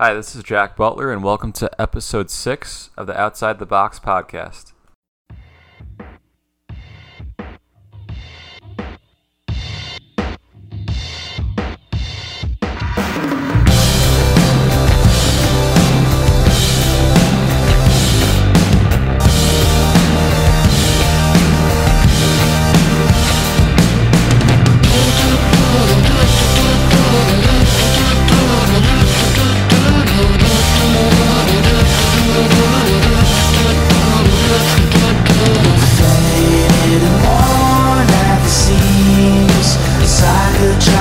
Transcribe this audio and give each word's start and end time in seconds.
Hi, 0.00 0.14
this 0.14 0.36
is 0.36 0.44
Jack 0.44 0.76
Butler, 0.76 1.10
and 1.10 1.24
welcome 1.24 1.50
to 1.54 1.68
episode 1.76 2.30
six 2.30 2.90
of 2.96 3.08
the 3.08 3.20
Outside 3.20 3.58
the 3.58 3.66
Bachs 3.66 4.00
podcast. 4.00 4.70
I 40.20 40.56
could 40.58 40.80
try 40.80 40.97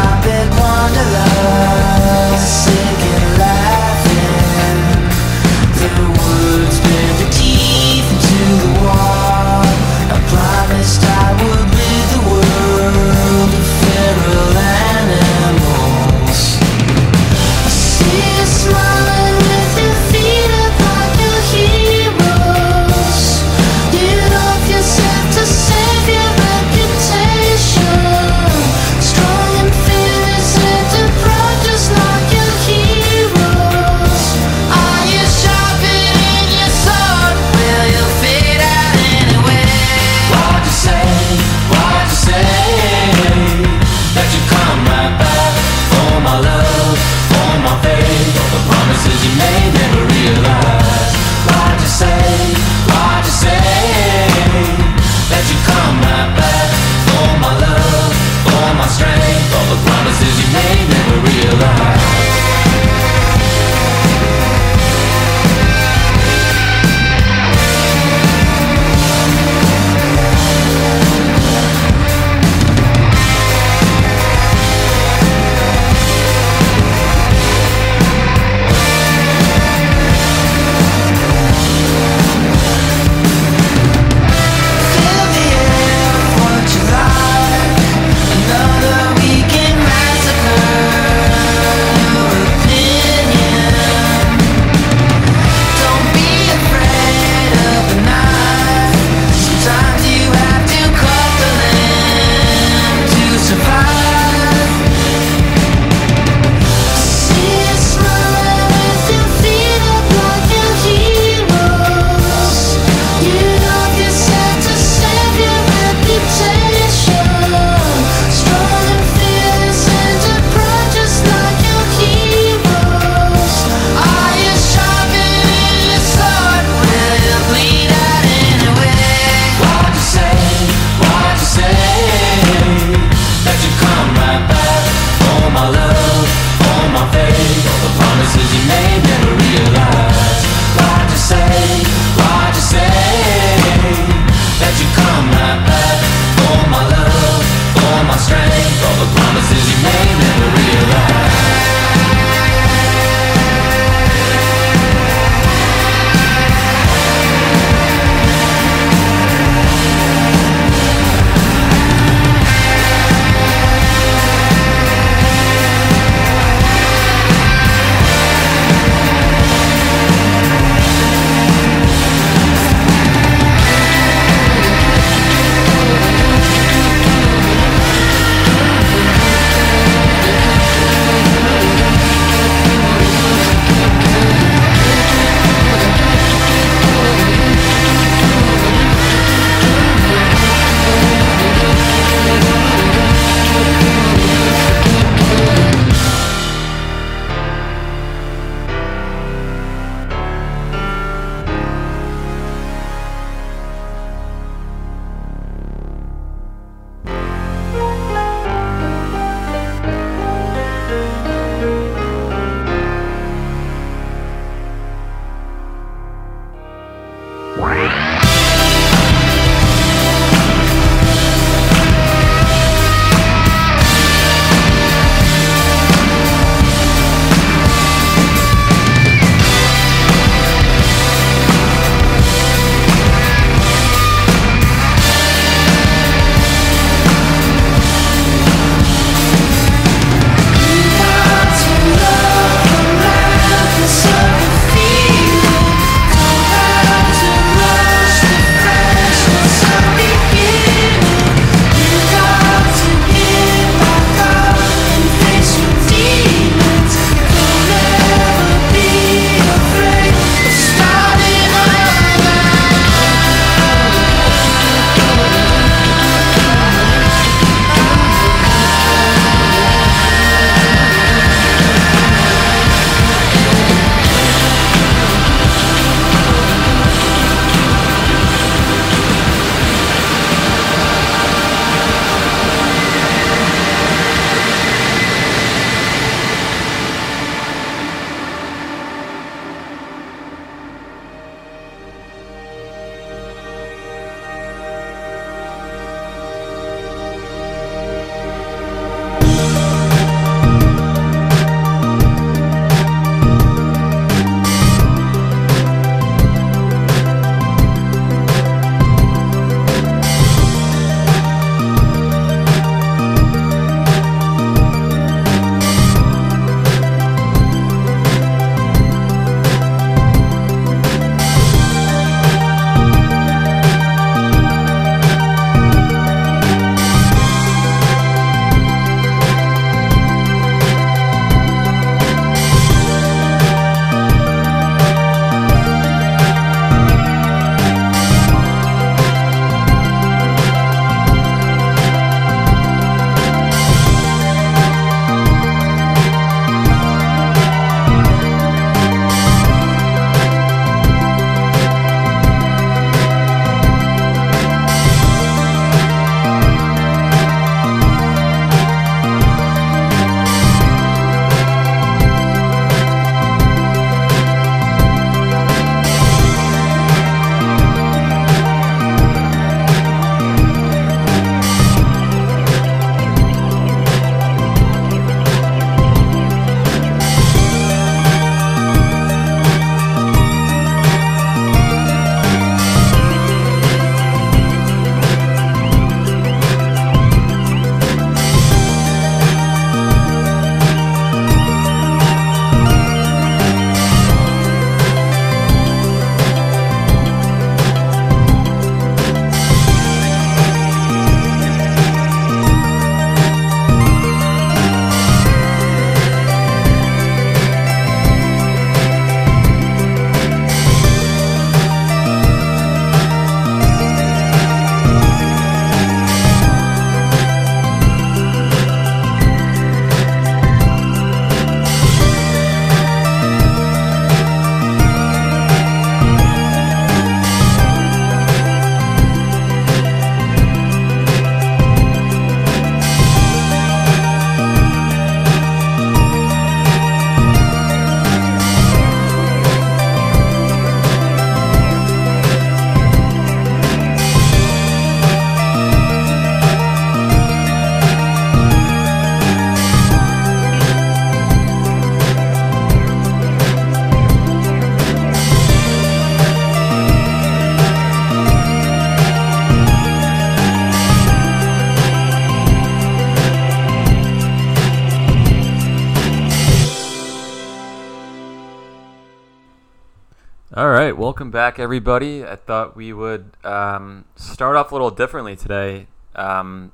right, 470.97 471.03
welcome 471.03 471.31
back, 471.31 471.59
everybody. 471.59 472.23
I 472.25 472.35
thought 472.35 472.75
we 472.75 472.91
would 472.91 473.31
um, 473.43 474.05
start 474.15 474.55
off 474.55 474.71
a 474.71 474.75
little 474.75 474.89
differently 474.89 475.35
today. 475.35 475.87
Um, 476.15 476.71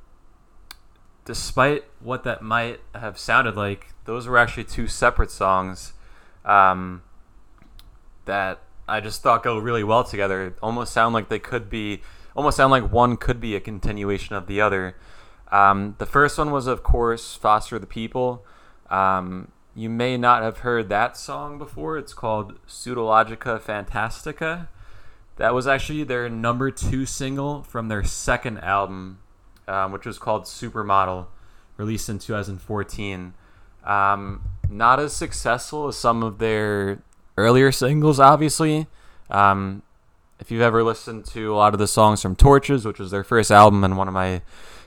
despite 1.25 1.83
what 1.99 2.23
that 2.23 2.41
might 2.41 2.79
have 2.95 3.17
sounded 3.17 3.55
like, 3.55 3.93
those 4.05 4.27
were 4.27 4.37
actually 4.37 4.63
two 4.63 4.87
separate 4.87 5.31
songs 5.31 5.93
um, 6.45 7.03
that 8.25 8.59
I 8.87 8.99
just 8.99 9.21
thought 9.21 9.43
go 9.43 9.57
really 9.57 9.83
well 9.83 10.03
together. 10.03 10.55
Almost 10.61 10.93
sound 10.93 11.13
like 11.13 11.29
they 11.29 11.39
could 11.39 11.69
be, 11.69 12.01
almost 12.35 12.57
sound 12.57 12.71
like 12.71 12.91
one 12.91 13.17
could 13.17 13.39
be 13.41 13.55
a 13.55 13.59
continuation 13.59 14.35
of 14.35 14.47
the 14.47 14.61
other. 14.61 14.95
Um, 15.51 15.95
the 15.99 16.05
first 16.05 16.37
one 16.37 16.51
was, 16.51 16.67
of 16.67 16.83
course, 16.83 17.35
Foster 17.35 17.77
the 17.77 17.87
People. 17.87 18.45
Um, 18.89 19.51
you 19.75 19.89
may 19.89 20.17
not 20.17 20.43
have 20.43 20.59
heard 20.59 20.89
that 20.89 21.17
song 21.17 21.57
before. 21.57 21.97
It's 21.97 22.13
called 22.13 22.59
Pseudologica 22.67 23.59
Fantastica. 23.59 24.67
That 25.37 25.53
was 25.53 25.65
actually 25.65 26.03
their 26.03 26.29
number 26.29 26.69
two 26.69 27.05
single 27.05 27.63
from 27.63 27.87
their 27.87 28.03
second 28.03 28.59
album, 28.59 29.19
um, 29.67 29.91
which 29.91 30.05
was 30.05 30.19
called 30.19 30.43
Supermodel, 30.43 31.25
released 31.77 32.07
in 32.07 32.19
2014. 32.19 33.33
Um, 33.83 34.43
not 34.69 34.99
as 34.99 35.13
successful 35.13 35.87
as 35.87 35.97
some 35.97 36.21
of 36.21 36.37
their 36.37 37.01
earlier 37.35 37.71
singles, 37.71 38.19
obviously. 38.19 38.87
Um, 39.31 39.81
if 40.39 40.51
you've 40.51 40.61
ever 40.61 40.83
listened 40.83 41.25
to 41.27 41.53
a 41.53 41.55
lot 41.55 41.73
of 41.73 41.79
the 41.79 41.87
songs 41.87 42.21
from 42.21 42.35
Torches, 42.35 42.85
which 42.85 42.99
was 42.99 43.11
their 43.11 43.23
first 43.23 43.49
album 43.49 43.83
and 43.83 43.97
one 43.97 44.07
of 44.07 44.13
my 44.13 44.41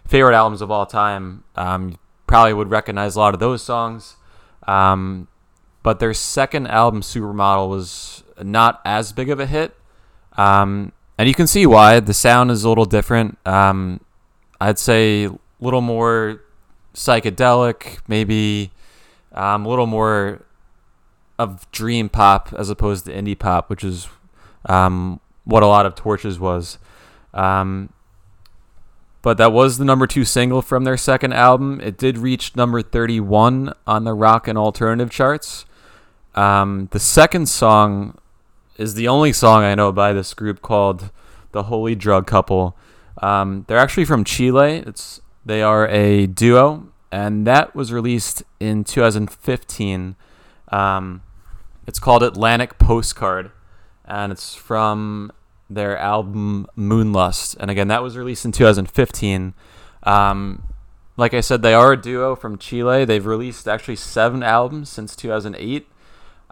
favorite 0.06 0.36
albums 0.36 0.62
of 0.62 0.70
all 0.70 0.86
time, 0.86 1.42
um, 1.56 1.90
you 1.90 1.98
probably 2.26 2.52
would 2.52 2.70
recognize 2.70 3.16
a 3.16 3.18
lot 3.18 3.34
of 3.34 3.40
those 3.40 3.62
songs. 3.62 4.16
Um, 4.66 5.28
but 5.82 6.00
their 6.00 6.14
second 6.14 6.66
album, 6.66 7.00
Supermodel, 7.00 7.68
was 7.68 8.24
not 8.42 8.80
as 8.84 9.12
big 9.12 9.30
of 9.30 9.38
a 9.40 9.46
hit. 9.46 9.74
Um, 10.36 10.92
and 11.18 11.28
you 11.28 11.34
can 11.34 11.46
see 11.46 11.66
why. 11.66 12.00
The 12.00 12.14
sound 12.14 12.50
is 12.50 12.64
a 12.64 12.68
little 12.68 12.84
different. 12.84 13.38
Um, 13.46 14.00
I'd 14.60 14.78
say 14.78 15.24
a 15.26 15.38
little 15.60 15.80
more 15.80 16.42
psychedelic, 16.94 17.98
maybe 18.08 18.70
um, 19.32 19.64
a 19.64 19.68
little 19.68 19.86
more 19.86 20.44
of 21.38 21.70
dream 21.70 22.08
pop 22.08 22.52
as 22.56 22.70
opposed 22.70 23.04
to 23.04 23.12
indie 23.12 23.38
pop, 23.38 23.68
which 23.70 23.84
is 23.84 24.08
um, 24.66 25.20
what 25.44 25.62
a 25.62 25.66
lot 25.66 25.86
of 25.86 25.94
Torches 25.94 26.40
was. 26.40 26.78
Um, 27.32 27.90
but 29.26 29.38
that 29.38 29.50
was 29.50 29.76
the 29.76 29.84
number 29.84 30.06
two 30.06 30.24
single 30.24 30.62
from 30.62 30.84
their 30.84 30.96
second 30.96 31.32
album. 31.32 31.80
It 31.80 31.98
did 31.98 32.16
reach 32.16 32.54
number 32.54 32.80
31 32.80 33.72
on 33.84 34.04
the 34.04 34.14
rock 34.14 34.46
and 34.46 34.56
alternative 34.56 35.10
charts. 35.10 35.64
Um, 36.36 36.88
the 36.92 37.00
second 37.00 37.48
song 37.48 38.18
is 38.76 38.94
the 38.94 39.08
only 39.08 39.32
song 39.32 39.64
I 39.64 39.74
know 39.74 39.90
by 39.90 40.12
this 40.12 40.32
group 40.32 40.62
called 40.62 41.10
The 41.50 41.64
Holy 41.64 41.96
Drug 41.96 42.28
Couple. 42.28 42.76
Um, 43.20 43.64
they're 43.66 43.78
actually 43.78 44.04
from 44.04 44.22
Chile. 44.22 44.84
It's 44.86 45.20
they 45.44 45.60
are 45.60 45.88
a 45.88 46.28
duo, 46.28 46.92
and 47.10 47.44
that 47.48 47.74
was 47.74 47.92
released 47.92 48.44
in 48.60 48.84
2015. 48.84 50.14
Um, 50.68 51.22
it's 51.84 51.98
called 51.98 52.22
Atlantic 52.22 52.78
Postcard, 52.78 53.50
and 54.04 54.30
it's 54.30 54.54
from 54.54 55.32
their 55.68 55.98
album 55.98 56.66
Moonlust. 56.76 57.56
And 57.58 57.70
again, 57.70 57.88
that 57.88 58.02
was 58.02 58.16
released 58.16 58.44
in 58.44 58.52
2015. 58.52 59.54
Um, 60.02 60.62
like 61.16 61.34
I 61.34 61.40
said, 61.40 61.62
they 61.62 61.74
are 61.74 61.92
a 61.92 62.00
duo 62.00 62.36
from 62.36 62.58
Chile. 62.58 63.04
They've 63.04 63.24
released 63.24 63.66
actually 63.66 63.96
seven 63.96 64.42
albums 64.42 64.88
since 64.88 65.16
2008. 65.16 65.88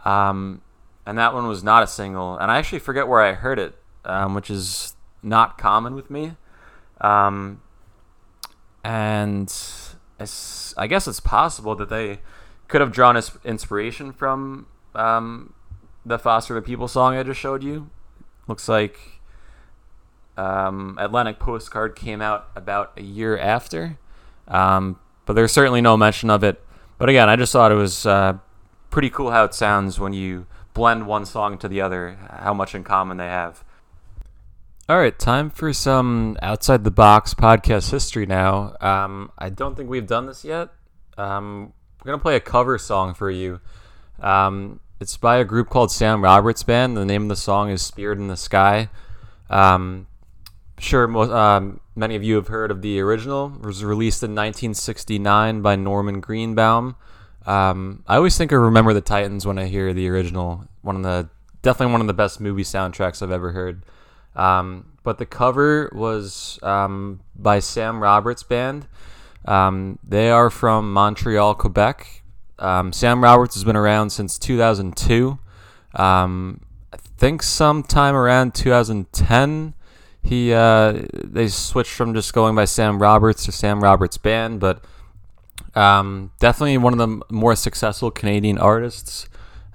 Um, 0.05 0.63
and 1.07 1.19
that 1.19 1.35
one 1.35 1.47
was 1.47 1.63
not 1.63 1.83
a 1.83 1.87
single. 1.87 2.37
And 2.39 2.51
I 2.51 2.59
actually 2.59 2.79
forget 2.79 3.07
where 3.07 3.21
I 3.21 3.33
heard 3.35 3.59
it, 3.59 3.75
um, 4.05 4.35
which 4.35 4.51
is 4.51 4.97
not 5.23 5.59
common 5.59 5.95
with 5.95 6.11
me. 6.11 6.33
Um, 7.01 7.61
and 8.83 9.53
I 10.77 10.87
guess 10.87 11.07
it's 11.07 11.21
possible 11.21 11.75
that 11.77 11.89
they 11.89 12.21
could 12.69 12.81
have 12.81 12.93
drawn 12.93 13.21
inspiration 13.45 14.13
from 14.13 14.67
um, 14.95 15.55
the 16.05 16.19
Foster 16.19 16.55
the 16.55 16.63
People 16.63 16.89
song 16.89 17.17
I 17.17 17.23
just 17.23 17.41
showed 17.41 17.63
you. 17.63 17.91
Looks 18.47 18.69
like 18.69 18.99
um, 20.37 20.97
Atlantic 21.01 21.39
Postcard 21.39 21.97
came 21.97 22.21
out 22.21 22.49
about 22.57 22.93
a 22.97 23.03
year 23.03 23.39
after, 23.39 23.99
um, 24.49 24.99
but 25.27 25.35
there's 25.35 25.53
certainly 25.53 25.81
no 25.81 25.97
mention 25.97 26.31
of 26.31 26.45
it. 26.45 26.63
But 26.99 27.09
again, 27.09 27.29
I 27.29 27.37
just 27.37 27.53
thought 27.53 27.73
it 27.73 27.77
was 27.77 28.07
uh, 28.07 28.39
pretty 28.91 29.11
cool 29.11 29.31
how 29.31 29.45
it 29.45 29.55
sounds 29.55 29.99
when 29.99 30.13
you 30.13 30.47
blend 30.75 31.07
one 31.07 31.25
song 31.25 31.59
to 31.59 31.69
the 31.69 31.81
other, 31.81 32.19
how 32.31 32.53
much 32.53 32.75
in 32.75 32.85
common 32.85 33.17
they 33.17 33.27
have. 33.27 33.65
All 34.87 34.99
right, 34.99 35.19
time 35.19 35.49
for 35.49 35.73
some 35.73 36.37
outside 36.43 36.85
the 36.85 36.93
Bachs 36.93 37.35
podcast 37.35 37.91
history 37.91 38.27
now. 38.27 38.77
Um, 38.83 39.33
I 39.39 39.49
don't 39.49 39.77
think 39.77 39.89
we've 39.89 40.07
done 40.07 40.27
this 40.27 40.45
yet. 40.45 40.69
Um, 41.17 41.73
we're 42.05 42.11
gonna 42.11 42.23
play 42.23 42.37
a 42.37 42.41
cover 42.41 42.77
song 42.77 43.15
for 43.15 43.31
you. 43.31 43.61
Um, 44.21 44.81
it's 45.01 45.17
by 45.17 45.37
a 45.37 45.45
group 45.45 45.69
called 45.69 45.91
Sam 45.91 46.23
Roberts 46.23 46.63
Band. 46.63 46.97
The 46.97 47.05
name 47.05 47.23
of 47.25 47.29
the 47.29 47.37
song 47.37 47.71
is 47.71 47.83
"Spirit 47.83 48.19
in 48.19 48.29
the 48.29 48.37
Sky." 48.37 48.89
Um, 49.51 50.07
sure, 50.79 51.05
um, 51.35 51.81
many 51.95 52.17
of 52.17 52.23
you 52.23 52.37
have 52.37 52.49
heard 52.49 52.71
of 52.71 52.83
the 52.83 53.01
original. 53.01 53.53
It 53.57 53.67
was 53.67 53.85
released 53.85 54.23
in 54.23 54.31
1969 54.31 55.63
by 55.63 55.77
Norman 55.77 56.21
Greenbaum. 56.21 56.97
Um, 57.47 58.03
I 58.07 58.17
always 58.17 58.39
think 58.39 58.53
of 58.53 58.61
Remember 58.61 58.95
the 58.95 59.01
Titans 59.01 59.47
when 59.47 59.59
I 59.59 59.67
hear 59.67 59.93
the 59.93 60.09
original. 60.09 60.65
One 60.83 60.97
of 60.97 61.03
the 61.03 61.29
definitely 61.63 61.93
one 61.93 62.01
of 62.01 62.07
the 62.07 62.15
best 62.15 62.41
movie 62.41 62.63
soundtracks 62.63 63.23
I've 63.23 63.31
ever 63.31 63.53
heard. 63.53 63.85
Um, 64.37 64.93
but 65.03 65.19
the 65.19 65.27
cover 65.27 65.91
was 65.95 66.59
um, 66.63 67.21
by 67.37 67.59
Sam 67.59 68.03
Roberts 68.03 68.43
Band. 68.43 68.87
Um, 69.45 69.99
they 70.07 70.31
are 70.31 70.51
from 70.51 70.93
Montreal, 70.93 71.55
Quebec. 71.55 72.23
Um, 72.59 72.93
Sam 72.93 73.23
Roberts 73.23 73.55
has 73.55 73.65
been 73.65 73.77
around 73.77 74.11
since 74.11 74.39
2002. 74.39 75.39
Um, 75.95 76.61
I 76.93 76.97
think 77.17 77.43
sometime 77.43 78.15
around 78.15 78.55
2010, 78.55 79.75
he 80.23 80.53
uh, 80.53 81.03
they 81.13 81.49
switched 81.49 81.93
from 81.93 82.15
just 82.15 82.33
going 82.33 82.55
by 82.55 82.65
Sam 82.65 83.01
Roberts 83.01 83.45
to 83.45 83.53
Sam 83.53 83.83
Roberts 83.83 84.17
Band, 84.17 84.59
but 84.61 84.85
um, 85.75 86.31
definitely 86.39 86.79
one 86.79 86.93
of 86.93 86.99
the 86.99 87.23
more 87.31 87.55
successful 87.55 88.11
Canadian 88.11 88.59
artists. 88.59 89.29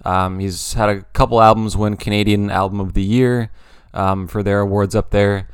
Um, 0.05 0.39
he's 0.39 0.73
had 0.73 0.89
a 0.89 1.01
couple 1.01 1.41
albums 1.41 1.75
win 1.75 1.97
Canadian 1.97 2.49
Album 2.49 2.79
of 2.79 2.93
the 2.93 3.03
Year 3.03 3.51
um, 3.93 4.27
for 4.27 4.41
their 4.41 4.61
awards 4.61 4.95
up 4.95 5.11
there. 5.11 5.49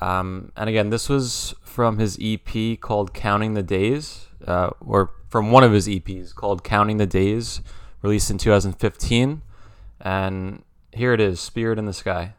Um, 0.00 0.52
and 0.56 0.68
again, 0.68 0.90
this 0.90 1.08
was 1.08 1.54
from 1.62 1.98
his 1.98 2.18
EP 2.20 2.80
called 2.80 3.12
Counting 3.12 3.54
the 3.54 3.62
Days, 3.62 4.28
uh, 4.46 4.70
or 4.80 5.10
from 5.28 5.50
one 5.50 5.62
of 5.62 5.72
his 5.72 5.86
EPs 5.86 6.34
called 6.34 6.64
Counting 6.64 6.96
the 6.96 7.06
Days, 7.06 7.60
released 8.02 8.30
in 8.30 8.38
2015. 8.38 9.42
And 10.00 10.62
here 10.92 11.12
it 11.12 11.20
is 11.20 11.40
Spirit 11.40 11.78
in 11.78 11.86
the 11.86 11.92
Sky. 11.92 12.34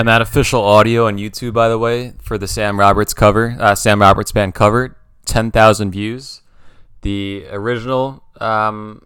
And 0.00 0.08
that 0.08 0.22
official 0.22 0.64
audio 0.64 1.08
on 1.08 1.18
YouTube, 1.18 1.52
by 1.52 1.68
the 1.68 1.78
way, 1.78 2.14
for 2.22 2.38
the 2.38 2.48
Sam 2.48 2.80
Roberts 2.80 3.12
cover, 3.12 3.54
uh, 3.60 3.74
Sam 3.74 4.00
Roberts 4.00 4.32
band 4.32 4.54
cover, 4.54 4.96
10,000 5.26 5.90
views. 5.90 6.40
The 7.02 7.44
original, 7.50 8.24
um, 8.40 9.04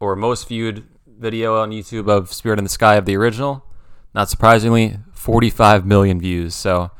or 0.00 0.16
most 0.16 0.48
viewed 0.48 0.84
video 1.06 1.62
on 1.62 1.70
YouTube 1.70 2.08
of 2.08 2.32
Spirit 2.32 2.58
in 2.58 2.64
the 2.64 2.68
Sky 2.68 2.96
of 2.96 3.04
the 3.04 3.16
original, 3.16 3.64
not 4.12 4.28
surprisingly, 4.28 4.98
45 5.12 5.86
million 5.86 6.18
views. 6.18 6.52
So, 6.52 6.90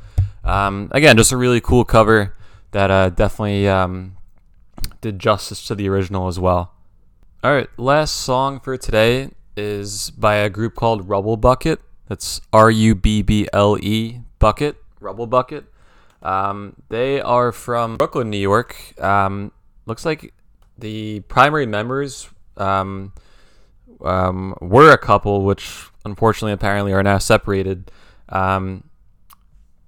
um, 0.45 0.87
again, 0.91 1.17
just 1.17 1.33
a 1.33 1.37
really 1.37 1.59
cool 1.59 1.83
cover 1.83 2.37
that 2.71 2.89
uh, 2.89 3.09
definitely 3.09 3.67
um, 3.67 4.15
did 5.01 5.19
justice 5.19 5.67
to 5.67 5.75
the 5.75 5.89
original 5.89 6.29
as 6.29 6.39
well. 6.39 6.71
All 7.43 7.51
right, 7.51 7.67
last 7.75 8.15
song 8.15 8.61
for 8.61 8.77
today 8.77 9.31
is 9.57 10.09
by 10.09 10.35
a 10.35 10.49
group 10.49 10.73
called 10.73 11.09
Rubble 11.09 11.35
Bucket. 11.35 11.81
That's 12.09 12.41
R 12.51 12.69
U 12.69 12.95
B 12.95 13.21
B 13.21 13.47
L 13.53 13.77
E 13.79 14.21
Bucket, 14.39 14.75
Rubble 14.99 15.27
Bucket. 15.27 15.65
Um, 16.21 16.75
they 16.89 17.21
are 17.21 17.51
from 17.51 17.95
Brooklyn, 17.95 18.29
New 18.29 18.37
York. 18.37 18.99
Um, 19.01 19.51
looks 19.85 20.05
like 20.05 20.33
the 20.77 21.21
primary 21.21 21.65
members 21.65 22.29
um, 22.57 23.13
um, 24.03 24.55
were 24.59 24.91
a 24.91 24.97
couple, 24.97 25.43
which 25.43 25.87
unfortunately 26.03 26.53
apparently 26.53 26.93
are 26.93 27.03
now 27.03 27.19
separated. 27.19 27.91
Um, 28.27 28.83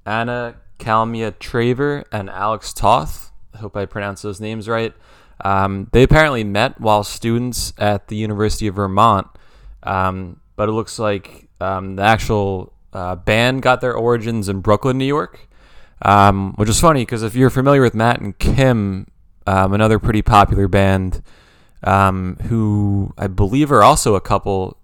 Anna 0.06 0.56
Kalmia 0.80 1.32
Traver 1.32 2.04
and 2.12 2.30
Alex 2.30 2.74
Toth. 2.74 3.32
I 3.54 3.58
hope 3.60 3.76
I 3.76 3.86
pronounced 3.86 4.24
those 4.24 4.40
names 4.40 4.68
right. 4.68 4.94
Um, 5.44 5.88
they 5.92 6.04
apparently 6.04 6.44
met 6.44 6.80
while 6.80 7.04
students 7.04 7.74
at 7.78 8.08
the 8.10 8.16
University 8.16 8.68
of 8.68 8.76
Vermont, 8.76 9.28
um, 9.84 10.41
but 10.62 10.70
it 10.70 10.74
looks 10.74 11.00
like 11.00 11.50
um, 11.60 11.96
the 11.96 12.04
actual 12.04 12.72
uh, 12.94 13.16
band 13.16 13.64
got 13.64 13.82
their 13.82 13.96
origins 13.96 14.48
in 14.48 14.60
Brooklyn, 14.60 14.96
New 14.96 15.06
York, 15.06 15.50
um, 16.04 16.54
which 16.54 16.70
is 16.70 16.80
funny 16.80 17.02
because 17.02 17.24
if 17.24 17.34
you're 17.34 17.50
familiar 17.50 17.82
with 17.82 17.96
Matt 17.96 18.22
and 18.22 18.38
Kim, 18.38 19.08
um, 19.48 19.74
another 19.74 19.98
pretty 19.98 20.22
popular 20.22 20.68
band 20.68 21.24
um, 21.82 22.38
who 22.44 23.12
I 23.18 23.26
believe 23.26 23.72
are 23.72 23.82
also 23.82 24.14
a 24.14 24.22
couple, 24.22 24.78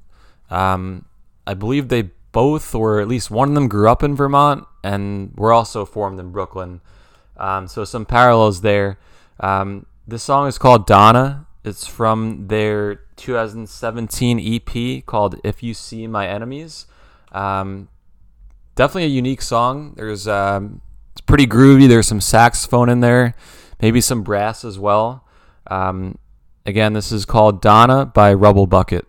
um, 0.50 1.06
I 1.46 1.54
believe 1.54 1.90
they 1.90 2.10
both, 2.32 2.74
or 2.74 3.00
at 3.00 3.08
least 3.08 3.30
one 3.30 3.50
of 3.50 3.54
them, 3.54 3.68
grew 3.68 3.88
up 3.88 4.02
in 4.02 4.16
Vermont 4.16 4.66
and 4.84 5.32
were 5.38 5.54
also 5.54 5.86
formed 5.86 6.20
in 6.20 6.32
Brooklyn. 6.32 6.82
Um, 7.38 7.68
so 7.68 7.86
some 7.86 8.08
parallels 8.08 8.62
there. 8.62 8.98
this 10.08 10.24
song 10.24 10.48
is 10.48 10.58
called 10.58 10.88
Donna. 10.88 11.46
It's 11.68 11.86
from 11.86 12.48
their 12.48 12.96
2017 13.18 14.40
EP 14.40 15.06
called 15.06 15.40
"If 15.44 15.62
You 15.62 15.74
See 15.74 16.08
My 16.08 16.28
Enemies." 16.28 16.88
Um, 17.32 17.90
definitely 18.76 19.04
a 19.04 19.08
unique 19.08 19.42
song. 19.42 19.94
There's 19.98 20.28
um, 20.28 20.82
it's 21.12 21.22
pretty 21.22 21.46
groovy. 21.46 21.88
There's 21.88 22.08
some 22.08 22.22
saxophone 22.22 22.90
in 22.90 23.02
there, 23.02 23.36
maybe 23.82 24.02
some 24.02 24.24
brass 24.24 24.64
as 24.64 24.80
well. 24.80 25.26
Um, 25.70 26.18
again, 26.66 26.94
this 26.94 27.12
is 27.12 27.26
called 27.26 27.62
"Donna" 27.62 28.06
by 28.06 28.34
Rubble 28.34 28.68
Bucket. 28.68 29.06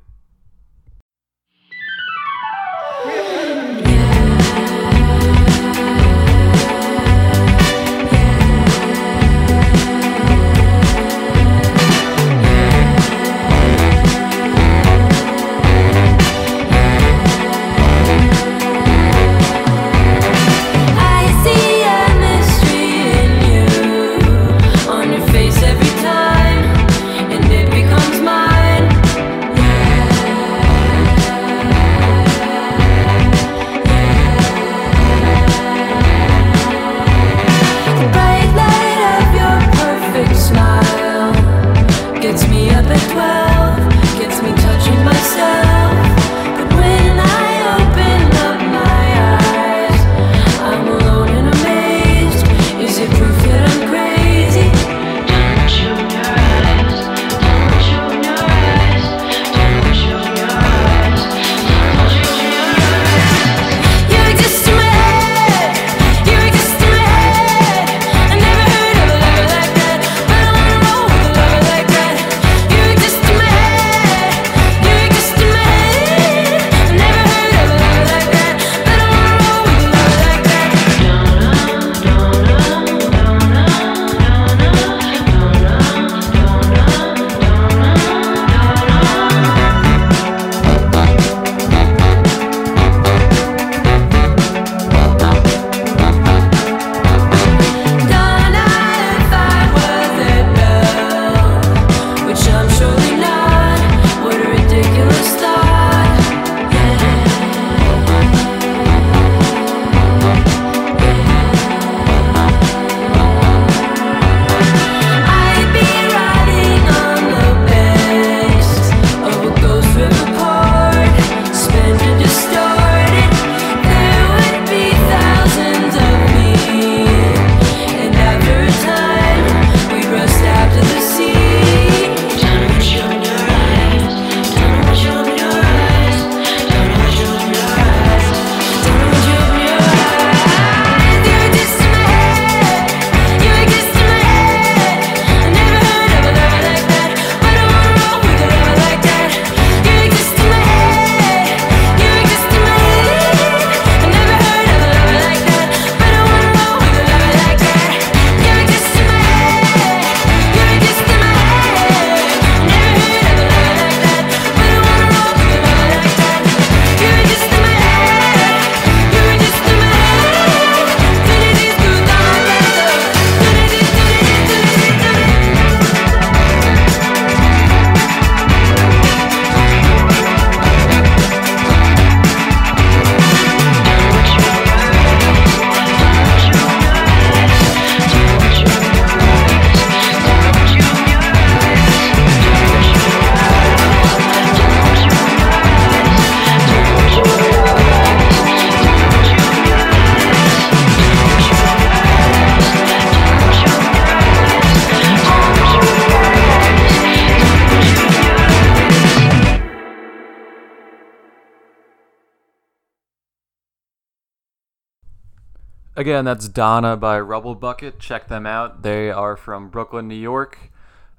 Again, 215.98 216.24
that's 216.24 216.48
Donna 216.48 216.96
by 216.96 217.18
Rubble 217.18 217.56
Bucket. 217.56 217.98
Check 217.98 218.28
them 218.28 218.46
out. 218.46 218.82
They 218.82 219.10
are 219.10 219.36
from 219.36 219.68
Brooklyn, 219.68 220.06
New 220.06 220.14
York. 220.14 220.56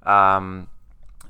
Um, 0.03 0.69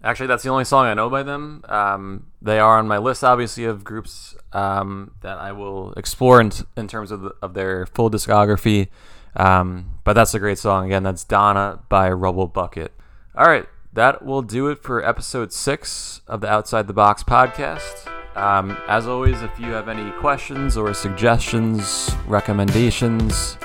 actually, 0.03 0.27
that's 0.27 0.43
the 0.43 0.49
only 0.49 0.65
song 0.65 0.85
I 0.85 0.93
know 0.93 1.09
by 1.09 1.23
them. 1.23 1.63
Um, 1.67 2.27
they 2.43 2.59
are 2.59 2.77
on 2.77 2.87
my 2.87 2.99
list, 2.99 3.23
obviously, 3.23 3.63
of 3.63 3.83
groups 3.83 4.35
um, 4.53 5.15
that 5.21 5.39
I 5.39 5.51
will 5.51 5.93
explore 5.93 6.39
in, 6.39 6.51
in 6.77 6.87
terms 6.87 7.09
of, 7.09 7.21
the, 7.21 7.31
of 7.41 7.55
their 7.55 7.87
full 7.87 8.11
discography. 8.11 8.89
Um, 9.35 9.97
but 10.03 10.13
that's 10.13 10.35
a 10.35 10.39
great 10.39 10.59
song. 10.59 10.85
Again, 10.85 11.01
that's 11.01 11.23
Donna 11.23 11.79
by 11.89 12.11
Rubble 12.11 12.45
Bucket. 12.45 12.93
All 13.33 13.47
right, 13.47 13.65
that 13.93 14.23
will 14.23 14.43
do 14.43 14.67
it 14.67 14.83
for 14.83 15.03
episode 15.03 15.51
six 15.51 16.21
of 16.27 16.41
the 16.41 16.47
Outside 16.47 16.85
the 16.85 16.93
Bachs 16.93 17.23
podcast. 17.23 18.18
Um, 18.39 18.77
as 18.87 19.05
always, 19.05 19.41
if 19.41 19.59
you 19.59 19.71
have 19.73 19.89
any 19.89 20.11
questions 20.11 20.77
or 20.77 20.93
suggestions, 20.93 22.09
recommendations, 22.25 23.57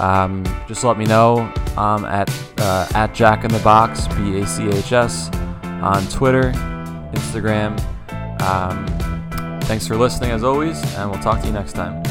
um, 0.00 0.42
just 0.66 0.84
let 0.84 0.96
me 0.96 1.04
know 1.04 1.52
um, 1.76 2.06
at 2.06 2.30
uh, 2.58 2.88
at 2.94 3.14
Jack 3.14 3.44
in 3.44 3.50
the 3.50 3.58
Bachs 3.58 4.08
B 4.16 4.40
A 4.40 4.46
C 4.46 4.68
H 4.68 4.92
S 4.92 5.28
on 5.82 6.06
Twitter, 6.08 6.52
Instagram. 7.12 7.78
Um, 8.40 8.86
thanks 9.62 9.86
for 9.86 9.96
listening 9.96 10.30
as 10.30 10.44
always, 10.44 10.82
and 10.96 11.10
we'll 11.10 11.20
talk 11.20 11.40
to 11.42 11.46
you 11.46 11.52
next 11.52 11.74
time. 11.74 12.02